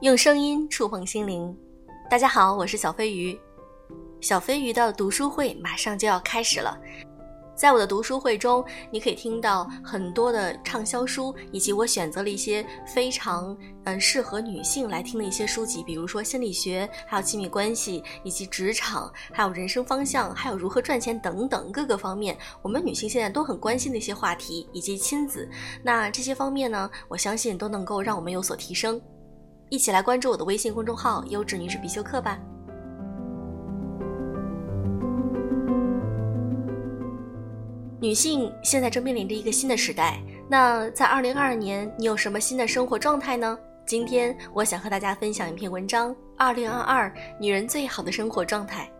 [0.00, 1.52] 用声音触碰心灵。
[2.08, 3.36] 大家好，我是小飞鱼。
[4.20, 6.78] 小飞鱼的读书会马上就要开始了，
[7.56, 25.50] 在我的读书会中，你可以听到很多的畅销书，以及我选择了一些非常嗯适合女性来听的一些书籍，比如说心理学，还有亲密关系，以及职场，还有人生方向，还有如何赚钱等等各个方面，我们女性现在都很关心的一些话题，以及亲子。
[25.82, 29.02] 那这些方面呢，我相信都能够让我们有所提升。
[29.70, 32.38] 一起来关注我的微信公众号“优质女士必修课”吧。
[38.00, 43.58] 女性现在正面临着一个新的时代，那在二零二二年，你有什么新的生活状态呢？
[43.84, 48.90] 今天我想和大家分享一篇文章：二零二二女人最好的生活状态。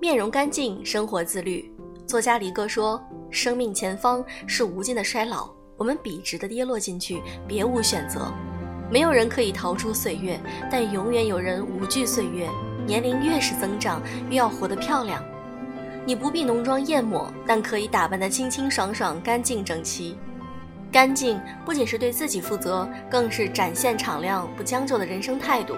[0.00, 1.71] 面容干净，生活自律。
[2.06, 3.02] 作家离哥说。
[3.30, 5.48] 生命前方是无尽的衰老，
[5.78, 8.30] 我们笔直的跌落进去，别无选择。
[8.90, 10.38] 没有人可以逃出岁月，
[10.70, 12.46] 但永远有人无惧岁月。
[12.84, 15.24] 年龄越是增长，越要活得漂亮。
[16.04, 20.18] 你不必浓妆艳抹，但可以打扮得清清爽爽、干净整齐。
[20.92, 25.74] 干净不仅是对自己负责，更是展现敞亮、不将就的人生态度。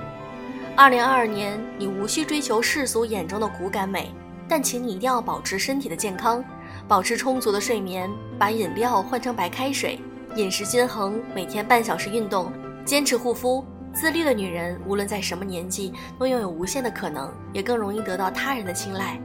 [0.75, 4.13] 二零二二年，你无需追求世俗眼中的骨感美，
[4.49, 6.45] 但请你一定要保持身体的健康。
[6.87, 9.99] 保持充足的睡眠，把饮料换成白开水，
[10.37, 12.53] 饮食均衡，每天半小时运动，
[12.85, 13.65] 坚持护肤。
[13.93, 19.21] 自律的女人，无论在什么年纪，都拥有无限的可能，也更容易得到他人的青睐。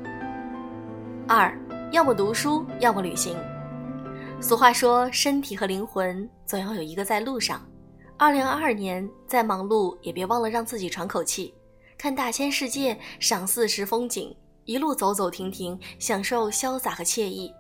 [1.28, 1.58] 二，
[1.92, 3.36] 要么读书，要么旅行。
[4.40, 7.62] 俗话说，身体和灵魂总要有一个在路上。
[8.16, 11.54] 二零二二年再忙碌，也别忘了让自己喘口气，
[11.98, 14.34] 看大千世界，赏四时风景。
[14.70, 17.52] 一路走走停停，享受潇洒和惬意，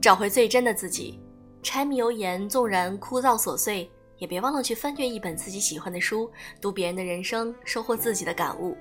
[0.00, 1.18] 找回最真的自己。
[1.60, 8.76] 柴米油盐纵然枯燥琐碎，也别忘了去翻阅一本自己喜欢的书，读别人的人生，收获自己的感悟。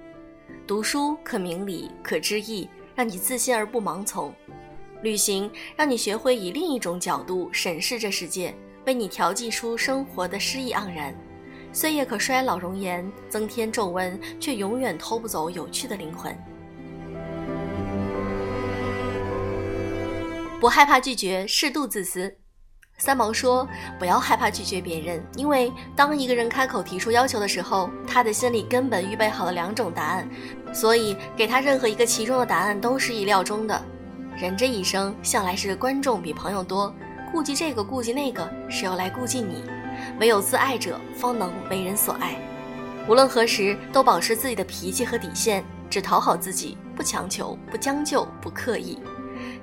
[0.67, 4.31] 读书可明理，可知意，让你自信而不盲从；
[5.01, 8.53] 旅行让你学会以另一种角度审视这世界，
[8.85, 11.15] 为你调剂出生活的诗意盎然。
[11.73, 16.31] 岁月可衰老容颜，增添皱纹，却永远偷不走有趣的灵魂。
[20.61, 22.31] 不害怕拒绝，适度自私。
[22.99, 23.67] 三毛说
[23.97, 30.29] ：“不要害怕拒绝别人，因为当一个人开口提出要求的时候，他的心里根本预备好了两种答案，
[30.71, 33.83] 所以给他任何一个其中的答案都是意料中的。
[34.37, 36.93] 人这一生向来是观众比朋友多，
[37.31, 39.63] 顾及这个顾及那个，是要来顾及你。
[40.19, 42.35] 唯有自爱者方能为人所爱。
[43.07, 48.99] 无论何时，都保持自己的脾气和底线，只讨好自己，不强求，不将就，不刻意。”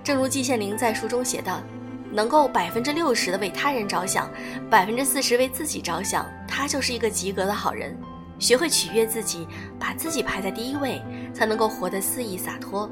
[0.08, 1.62] 正如季羡林在书中写道
[2.10, 4.32] ：“能够百分之六十的为他人着想，
[4.70, 7.94] 百分之四十为自己着想，他就是一个及格的好人。
[8.38, 9.46] 学会取悦自己，
[9.78, 11.02] 把自己排在第一位，
[11.34, 12.88] 才能够活得肆意洒脱。”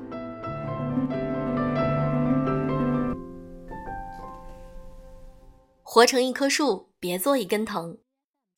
[5.82, 7.96] 活成一棵树，别做一根藤。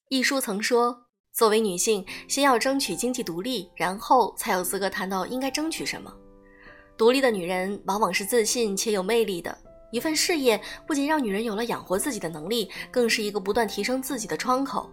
[0.09, 6.13] 一书曾说：“作为女性，先要争取经济独立，然后才有资格谈到应该争取什么。”
[6.99, 9.57] 独立的女人往往是自信且有魅力的。
[9.93, 14.91] 一份事业不仅让女人有了养活自己的能力，更是一个不断提升自己的窗口。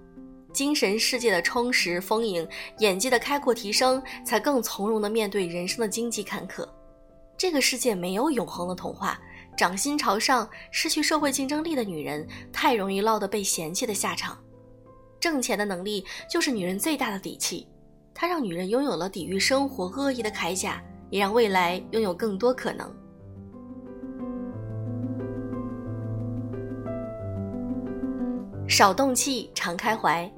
[0.53, 6.65] 精神世界的充实丰盈，眼界的开阔提升，才更从容地面对人生的荆棘坎坷。
[7.35, 9.19] 这个世界没有永恒的童话，
[9.57, 14.37] 掌心朝上、失去社会竞争力的女人，太容易落得被嫌弃的下场。
[15.19, 17.67] 挣钱的能力就是女人最大的底气，
[18.13, 20.81] 它让女人拥有了抵御生活恶意的铠甲。
[21.09, 22.89] 也让未来拥有更多可能。
[28.67, 30.29] 少动气，常开怀。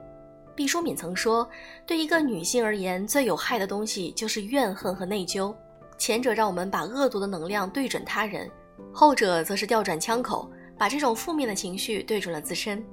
[0.53, 1.47] 毕淑敏曾说
[1.85, 5.55] ：“对一个女性而言，最有害的东西就是怨恨和内疚。
[5.97, 8.49] 前者让我们把恶毒的能量对准他人，
[8.91, 12.83] 后者则是调转枪口，把这种负面的情绪对准了自身。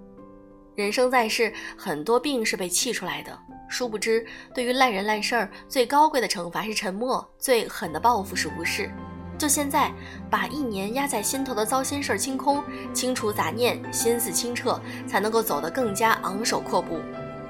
[0.75, 3.39] 人生在世，很多病是被气出来的。”
[3.69, 4.25] 殊不知，
[4.55, 8.91] 对于烂人烂事儿，最高贵的惩罚是沉默，最狠的报复是无视。
[9.37, 9.93] 就现在，
[10.31, 12.63] 把一年压在心头的糟心事儿清空，
[12.93, 17.01] 清除杂念，心思清澈，才能够走得更加昂首阔步。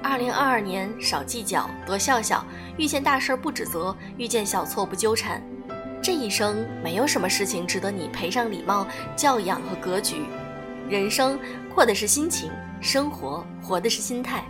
[0.01, 2.43] 二零二二年，少计较，多笑笑，
[2.77, 5.43] 遇见大事不指责，遇见小错不纠缠。
[6.01, 10.23] 这一生，没有什么事情值得你赔上礼貌、教养和格局。
[10.89, 11.39] 人生
[11.73, 14.43] 过的是心情，生活活的是心态。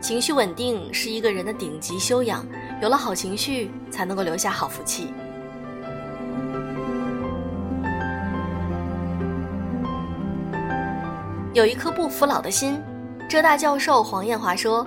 [0.00, 2.44] 情绪稳定是一个人的顶级修养，
[2.82, 5.08] 有了好情绪，才能够留下好福气。
[11.52, 12.80] 有一颗不服老的心。
[13.28, 14.84] 浙大教授黄艳华说：“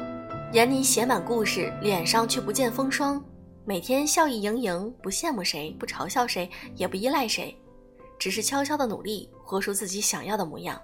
[0.51, 3.23] 眼里写满故事，脸上却不见风霜。
[3.63, 7.57] 每天笑意盈盈，不羡慕谁，不嘲笑谁，也不依赖谁，
[8.23, 10.81] 只是悄悄的努力，活出自己想要的模样。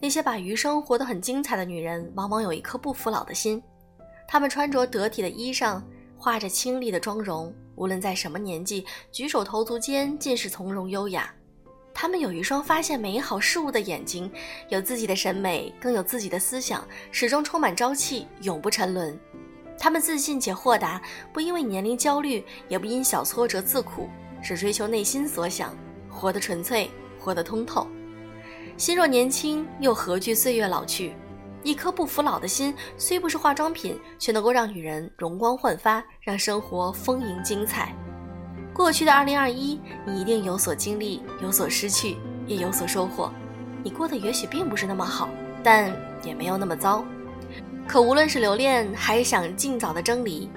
[0.00, 3.62] 那些把余生活得很精彩的女人，往往有一颗不服老的心。
[4.26, 5.82] 她们穿着得体的衣裳，
[6.16, 11.30] 画着清丽的妆容，无论在什么年纪，举手投足间尽是从容优雅。”
[11.92, 14.32] 她们有一双发现美好事物的眼睛，
[14.70, 19.20] 有自己的审美，更有自己的思想，始终充满朝气，永不沉沦。
[19.78, 21.02] 她们自信且豁达，
[21.34, 24.08] 不因为年龄焦虑，也不因小挫折自苦，
[24.42, 25.76] 只追求内心所想，
[26.16, 26.90] 活得纯粹，
[27.20, 27.86] 活得通透。
[28.78, 31.14] 心若年轻，又何惧岁月老去？
[31.62, 37.94] 一颗不服老的心，虽不是化妆品，却能够让女人容光焕发，让生活丰盈精彩。
[38.72, 42.16] 过去的二零二一，你一定有所经历，有所失去，
[42.46, 43.30] 也有所收获。
[43.82, 45.28] 你过得也许并不是那么好，
[45.62, 47.04] 但也没有那么糟。
[47.86, 50.50] 可无论是留恋，还是想尽早的蒸离，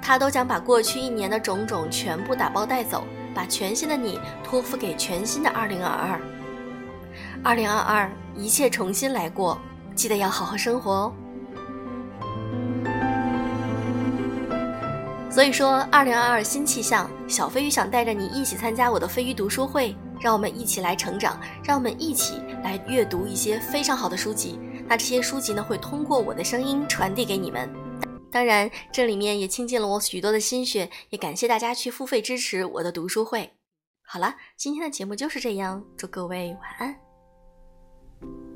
[0.00, 3.04] 他都将把过去一年的种种全部打包带走，
[3.34, 6.20] 把全新的你托付给全新的二零二二。
[7.42, 9.58] 二零二二，一切重新来过，
[9.94, 11.12] 记得要好好生活哦。
[15.30, 24.60] 所以说，二零二二新气象，小飞鱼想带着你一起参加我的飞鱼读书会，让我们一起来成长，让我们一起来阅读一些非常好的书籍。
[24.86, 27.68] 那这些书籍呢，会通过我的声音传递给你们。
[28.34, 33.52] 当然，这里面也倾尽了我许多的心血，也感谢大家去付费支持我的读书会。
[34.02, 38.53] 好了，今天的节目就是这样，祝各位晚安。